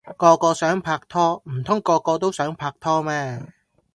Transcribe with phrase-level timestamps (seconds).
[0.17, 3.53] 個個想拍拖，唔通個個都想拍拖咩